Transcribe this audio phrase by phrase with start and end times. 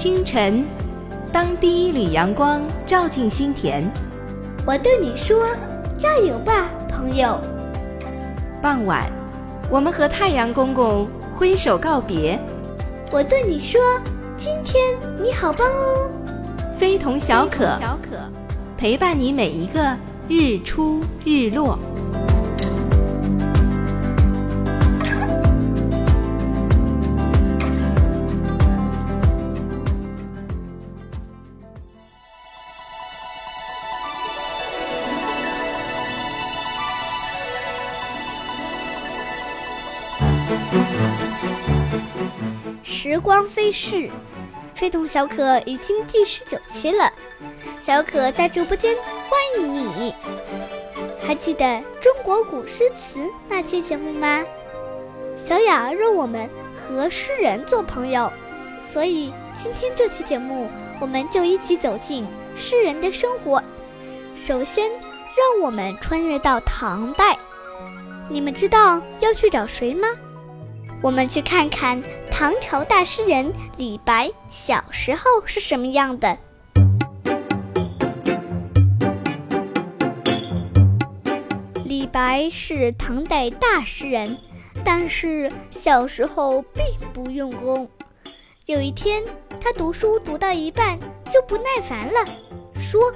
[0.00, 0.64] 清晨，
[1.30, 3.84] 当第一缕阳光照进心田，
[4.66, 5.44] 我对你说
[6.00, 7.38] ：“加油吧，朋友。”
[8.62, 9.12] 傍晚，
[9.70, 12.40] 我们和太阳公公挥手告别，
[13.12, 13.78] 我对你说
[14.38, 16.10] ：“今天你好棒哦。”
[16.80, 18.16] 非同小可，小可
[18.78, 19.94] 陪伴你每一个
[20.30, 21.78] 日出日落。
[43.70, 44.10] 光飞逝，
[44.74, 47.12] 非同小可已经第十九期了。
[47.80, 48.96] 小可在直播间
[49.28, 50.12] 欢迎你。
[51.24, 54.44] 还记得中国古诗词那期节目吗？
[55.36, 58.30] 小雅让我们和诗人做朋友，
[58.90, 60.68] 所以今天这期节目
[61.00, 63.62] 我们就一起走进诗人的生活。
[64.34, 67.38] 首先，让我们穿越到唐代。
[68.28, 70.08] 你们知道要去找谁吗？
[71.02, 76.36] 我们去看看唐朝大诗人李白小时候是什么样的。
[81.84, 84.36] 李白是唐代大诗人，
[84.84, 86.84] 但是小时候并
[87.14, 87.88] 不用功。
[88.66, 89.22] 有一天，
[89.58, 90.98] 他读书读到一半
[91.32, 92.30] 就不耐烦了，
[92.78, 93.12] 说：“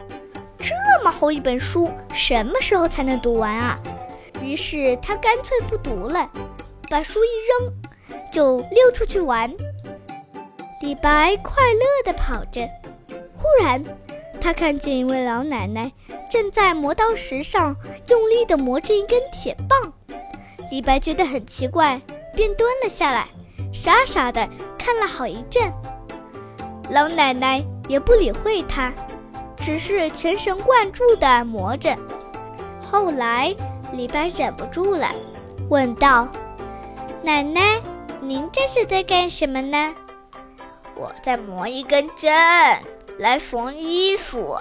[0.56, 0.74] 这
[1.05, 3.78] 么厚一本书，什么时候才能读完啊？”
[4.42, 6.30] 于是他干脆不读了。
[6.94, 7.72] 把书一扔，
[8.30, 9.52] 就溜出去玩。
[10.80, 12.70] 李白快乐地跑着，
[13.36, 13.84] 忽然
[14.40, 15.90] 他看见一位老奶奶
[16.30, 17.74] 正在磨刀石上
[18.06, 19.92] 用力地磨着一根铁棒。
[20.70, 22.00] 李白觉得很奇怪，
[22.32, 23.26] 便蹲了下来，
[23.72, 25.72] 傻傻地看了好一阵。
[26.90, 28.92] 老奶奶也不理会他，
[29.56, 31.98] 只是全神贯注地磨着。
[32.80, 33.52] 后来
[33.92, 35.08] 李白忍不住了，
[35.68, 36.28] 问道。
[37.24, 37.80] 奶奶，
[38.20, 39.95] 您这是在干什么呢？
[40.95, 42.30] 我在磨一根针
[43.18, 44.58] 来缝衣服。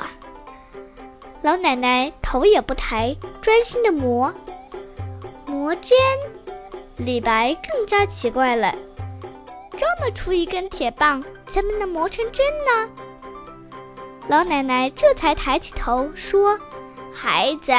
[1.41, 4.34] 老奶奶头也不抬，专心的磨。
[5.46, 5.91] 磨针，
[6.96, 8.73] 李白更加奇怪了。
[9.75, 11.22] 这么粗一根铁棒，
[11.52, 12.90] 怎么能磨成针呢？
[14.29, 16.57] 老奶奶这才抬起头说
[17.12, 17.73] ：“孩子，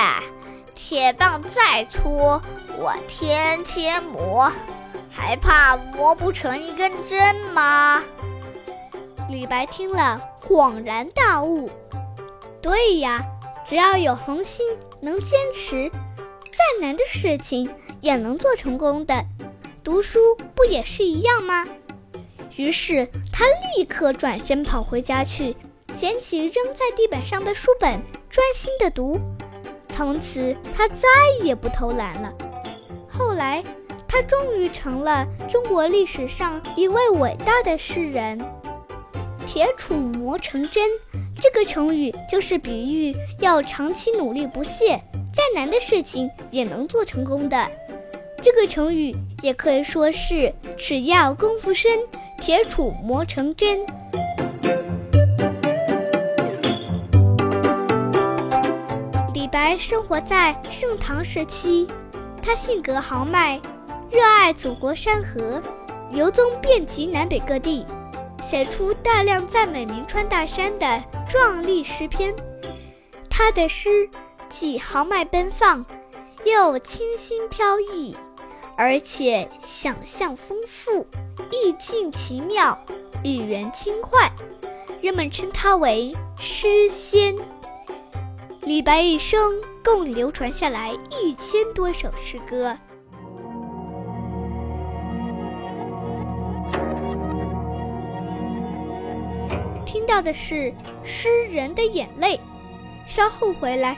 [0.74, 2.38] 铁棒再粗，
[2.76, 4.52] 我天天磨。”
[5.16, 8.02] 还怕磨不成一根针吗？
[9.28, 11.70] 李白听了恍然大悟。
[12.60, 13.24] 对呀，
[13.64, 14.66] 只要有恒心，
[15.00, 15.88] 能坚持，
[16.50, 17.70] 再难的事情
[18.00, 19.24] 也能做成功的。
[19.82, 20.18] 读书
[20.54, 21.66] 不也是一样吗？
[22.56, 23.44] 于是他
[23.76, 25.56] 立刻转身跑回家去，
[25.94, 29.18] 捡起扔在地板上的书本，专心的读。
[29.88, 31.08] 从此他再
[31.42, 32.32] 也不偷懒了。
[33.08, 33.64] 后来。
[34.14, 38.38] 他终于成了中国历史上一位伟大的诗人。
[39.44, 40.88] 铁杵磨成针，
[41.40, 45.02] 这个成语就是比喻要长期努力不懈，
[45.34, 47.68] 再难的事情也能做成功的。
[48.40, 51.98] 这个成语也可以说是只要功夫深，
[52.40, 53.84] 铁杵磨成针。
[59.34, 61.88] 李白生活在盛唐时期，
[62.40, 63.60] 他性格豪迈。
[64.14, 65.60] 热爱祖国山河，
[66.12, 67.84] 游踪遍及南北各地，
[68.40, 72.32] 写出大量赞美名川大山的壮丽诗篇。
[73.28, 74.08] 他的诗
[74.48, 75.84] 既豪迈奔放，
[76.46, 78.16] 又清新飘逸，
[78.76, 81.04] 而且想象丰富，
[81.50, 82.78] 意境奇妙，
[83.24, 84.30] 语言轻快，
[85.02, 87.34] 人们称他为诗仙。
[88.62, 92.76] 李白一生共流传下来一千多首诗歌。
[100.06, 100.70] 听到的是
[101.02, 102.38] 诗人的眼泪，
[103.06, 103.96] 稍后回来。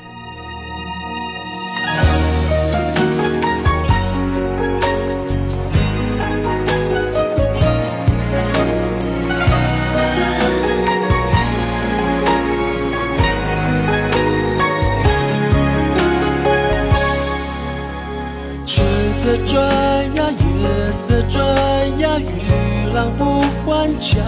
[18.64, 19.60] 春色转
[20.14, 24.22] 呀，月色转呀，玉郎不还家。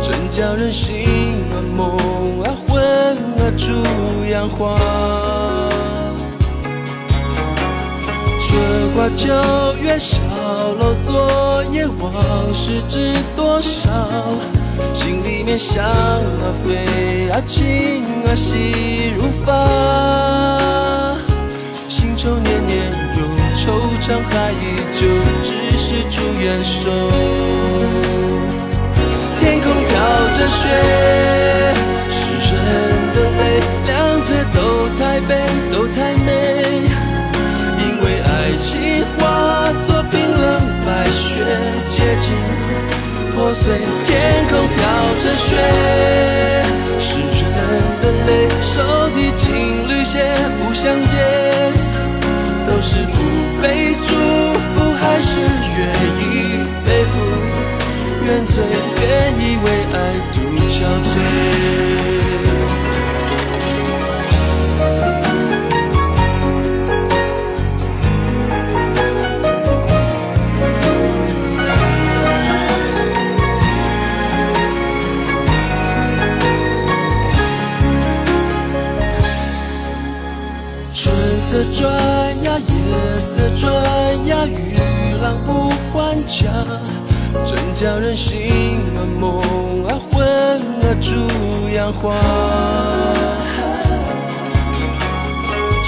[0.00, 1.06] 真叫人心
[1.52, 1.96] 啊梦
[2.42, 3.72] 啊魂啊逐
[4.30, 4.76] 样花。
[8.38, 8.58] 春
[8.94, 9.28] 花秋
[9.82, 10.18] 月小
[10.78, 13.90] 楼昨夜往事知多少？
[14.92, 21.16] 心里面想啊飞啊情啊细如发，
[21.86, 23.22] 新愁年年有，
[23.54, 23.70] 惆
[24.00, 24.54] 怅还依
[24.92, 25.06] 旧，
[25.42, 26.90] 只是朱颜瘦。
[30.40, 30.68] 的雪，
[32.08, 32.56] 是人
[33.14, 33.40] 的泪，
[33.86, 34.58] 两者都
[34.98, 35.36] 太悲，
[35.70, 36.28] 都太美。
[37.78, 38.28] 因为爱
[38.58, 40.42] 情化作冰冷
[40.86, 41.44] 白雪，
[41.90, 42.32] 结晶
[43.34, 43.78] 破碎。
[44.06, 44.78] 天空飘
[45.22, 45.56] 着雪，
[81.72, 83.72] 转呀，夜色转
[84.26, 84.76] 呀，与
[85.22, 86.50] 郎不还家，
[87.44, 89.40] 真叫人心啊梦
[89.86, 91.14] 啊魂啊逐
[91.74, 92.14] 阳花。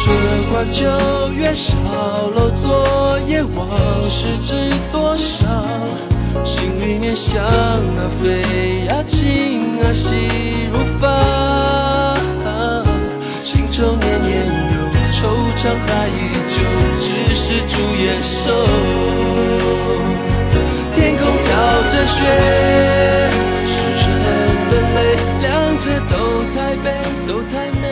[0.05, 0.17] 春
[0.51, 0.85] 花秋
[1.33, 1.77] 月少
[2.35, 3.69] 楼昨夜往
[4.09, 4.55] 事知
[4.91, 5.47] 多少？
[6.45, 11.07] 心里面想啊飞呀情啊细如发，
[15.23, 15.25] 惆
[15.55, 16.11] 怅还依
[16.49, 16.59] 旧，
[16.99, 18.51] 只是朱颜瘦。
[20.93, 21.49] 天空飘
[21.89, 22.27] 着雪，
[23.65, 23.71] 是
[24.03, 24.19] 人
[24.69, 24.99] 的泪，
[25.41, 26.13] 两者都
[26.53, 26.87] 太悲，
[27.29, 27.85] 都太美。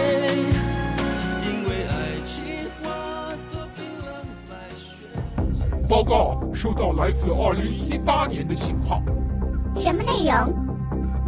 [1.44, 2.35] 因为爱情
[2.82, 2.91] 化
[3.53, 4.11] 作冰冷
[4.49, 5.06] 白雪。
[5.88, 9.00] 报告，收到来自2018年的信号。
[9.76, 10.53] 什么内容？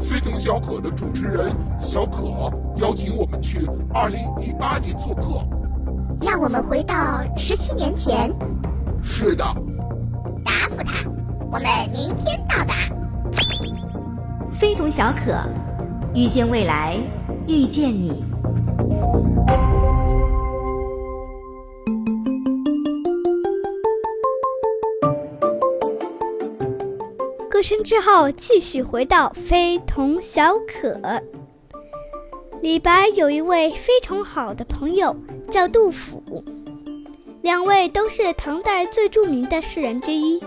[0.01, 3.61] 非同小可的主持人小可邀请我们去
[3.95, 5.47] 2018年做客。
[6.33, 8.35] 让我们回到十七年前，
[9.05, 9.45] 是的，
[10.43, 11.07] 答复他。
[11.53, 11.63] 我们
[11.93, 12.75] 明天到达。
[14.51, 15.39] 非同小可，
[16.15, 16.97] 遇见未来，
[17.47, 18.25] 遇见你。
[27.51, 30.99] 歌声之后，继续回到非同小可。
[32.63, 35.17] 李白有一位非常好的朋友，
[35.51, 36.22] 叫杜甫，
[37.43, 40.41] 两位都是唐代最著名的诗人之一。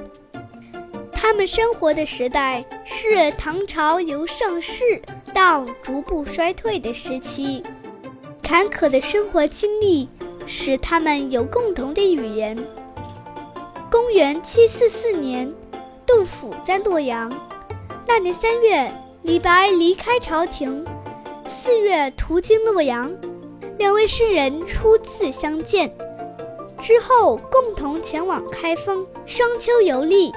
[1.12, 5.02] 他们生活的时代是唐朝由盛世
[5.34, 7.64] 到逐步衰退的时期，
[8.42, 10.08] 坎坷的生活经历
[10.48, 12.58] 使他们有共同的语言。
[13.92, 15.54] 公元七四四年。
[16.08, 17.34] 杜甫在洛阳，
[18.08, 18.94] 那年三月，
[19.24, 20.86] 李白离开朝廷，
[21.48, 23.12] 四月途经洛阳，
[23.80, 25.92] 两位诗人初次相见，
[26.86, 30.32] 之后共同前往开封，商丘游历。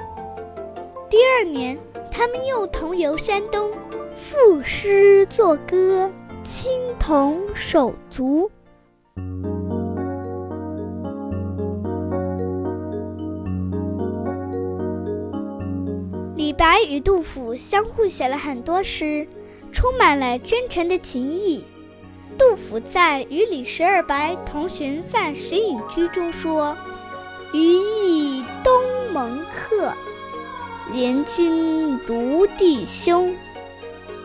[1.07, 1.77] 第二年，
[2.11, 3.69] 他们又同游山东，
[4.15, 6.09] 赋诗作歌，
[6.43, 8.49] 青铜手足。
[16.35, 19.27] 李白与杜甫相互写了很多诗，
[19.71, 21.63] 充满了真诚的情谊。
[22.39, 26.75] 杜甫在与李十二白同寻范石隐居中说
[27.51, 28.73] ：“余亦东
[29.11, 29.93] 盟客，
[30.93, 33.35] 怜君如弟兄。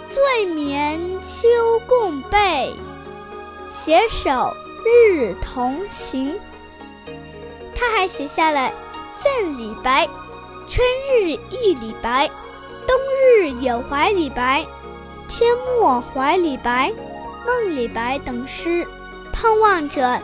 [0.08, 1.48] 醉眠秋
[1.88, 2.72] 共被，
[3.68, 4.54] 携手
[4.86, 6.38] 日同行。”
[7.74, 8.72] 他还写下了
[9.20, 10.08] 赠李白。
[10.66, 12.28] 春日忆李白，
[12.86, 12.96] 冬
[13.36, 14.64] 日有怀李白，
[15.28, 16.90] 天末怀李白，
[17.46, 18.86] 梦李白等诗，
[19.32, 20.20] 盼望着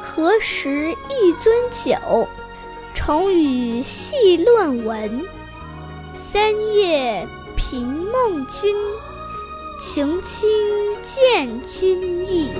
[0.00, 2.28] 何时一樽酒，
[2.94, 5.24] 重与细论文。
[6.30, 8.74] 三夜频梦君，
[9.80, 10.48] 情亲
[11.02, 12.50] 见君意。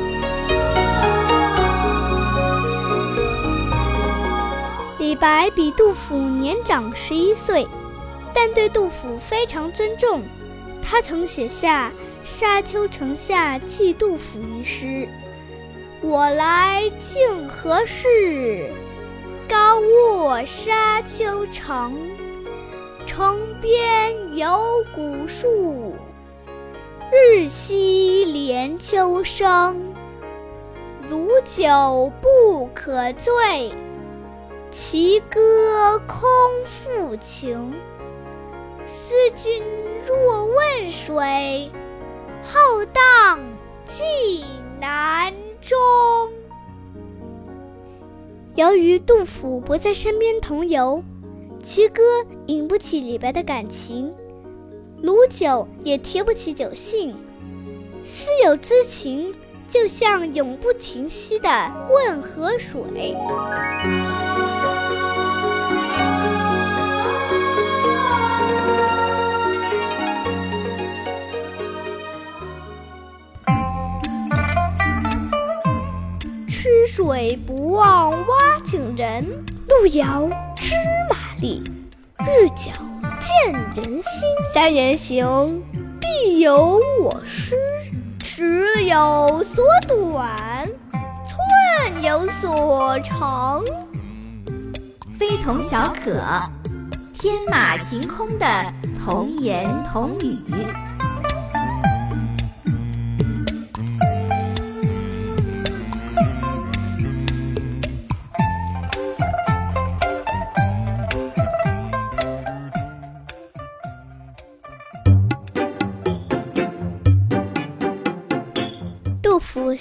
[4.98, 7.66] 李白比杜甫年长十一岁，
[8.32, 10.22] 但对杜甫非常尊重。
[10.82, 11.88] 他曾写下
[12.30, 15.08] 《沙丘城下寄杜甫》一诗
[16.02, 18.68] ：“我来竟何事？
[19.48, 21.96] 高卧沙丘城。
[23.06, 25.94] 城边有古树，
[27.10, 29.94] 日夕连秋声。
[31.08, 33.72] 浊酒不可醉。”
[34.70, 36.28] 其歌空
[36.66, 37.72] 复情，
[38.86, 39.62] 思君
[40.06, 41.70] 若问水，
[42.50, 42.58] 浩
[42.94, 43.40] 荡
[43.86, 44.42] 寄
[44.80, 45.76] 南中。
[48.54, 51.04] 由于杜甫不在身边同游，
[51.62, 52.02] 其歌
[52.46, 54.14] 引不起李白的感情，
[55.02, 57.14] 鲁酒也提不起酒兴。
[58.02, 59.34] 思友之情，
[59.68, 61.48] 就像永不停息的
[61.90, 63.14] 汶河水。
[76.98, 79.24] 水不忘挖井人，
[79.68, 80.74] 路遥知
[81.08, 81.62] 马力，
[82.26, 82.72] 日久
[83.20, 84.02] 见人心。
[84.52, 85.62] 三人行，
[86.00, 87.54] 必有我师。
[88.18, 90.68] 尺有所短，
[91.28, 93.62] 寸有所长。
[95.16, 96.20] 非同小可，
[97.14, 100.36] 天马行空的童言童语。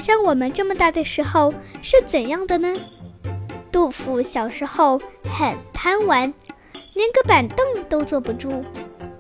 [0.08, 2.74] 像我们这么大的时候是怎样的呢？
[3.74, 6.34] 杜甫小时候很贪玩，
[6.94, 8.64] 连个板凳都坐不住。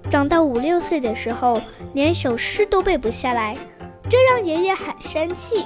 [0.10, 1.62] 长到五六岁的时候，
[1.94, 3.53] 连首诗都背不下来，
[4.10, 5.65] 这让爷爷很生气。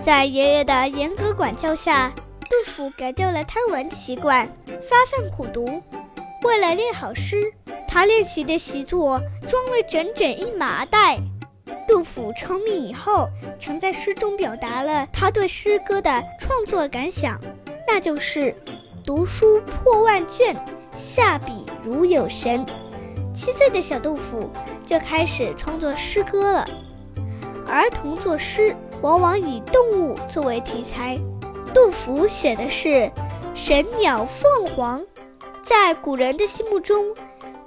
[0.00, 2.10] 在爷爷的严格管教下，
[2.48, 5.82] 杜甫改掉了贪玩的习惯，发奋苦读。
[6.42, 7.52] 为了练好诗，
[7.86, 11.18] 他练习的习作装了整整一麻袋。
[11.86, 17.40] 杜甫成名以后，曾在诗中表达了他对诗歌的创作感想，
[17.86, 18.54] 那就是
[19.04, 20.56] “读书破万卷，
[20.96, 22.64] 下笔如有神”。
[23.34, 24.50] 七岁的小杜甫
[24.84, 26.68] 就开始创作诗歌了。
[27.66, 31.18] 儿童作诗往往以动物作为题材，
[31.72, 33.10] 杜甫写的是
[33.54, 35.02] 神鸟凤凰。
[35.62, 37.14] 在古人的心目中，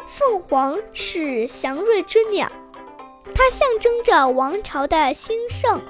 [0.08, 2.52] 凤凰是祥瑞之鸟。
[3.36, 5.82] 它象征着王朝的兴盛。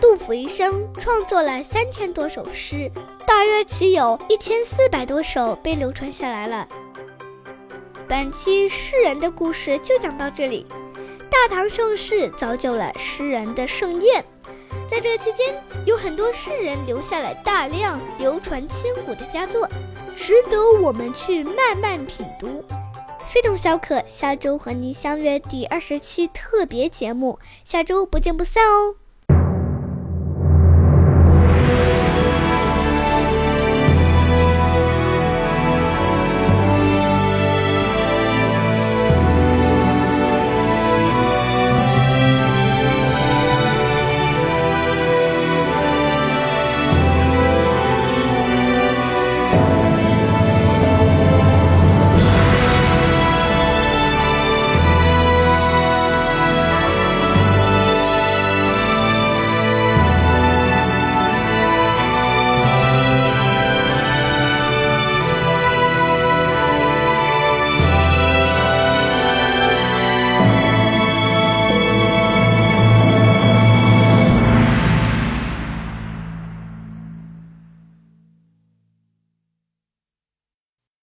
[0.00, 2.90] 杜甫一生创作了三千多首诗，
[3.26, 6.66] 大约只有一千四百多首被流传下来了。
[8.06, 10.66] 本期诗人的故事就讲到这里。
[11.30, 14.24] 大唐盛世造就了诗人的盛宴，
[14.88, 19.68] 在这期间，有很多诗人留下了大量流传千古的佳作，
[20.16, 22.62] 值得我们去慢慢品读。
[23.34, 28.94] 非同小可，下周和您相约第二十期特别节目，下周不见不散哦。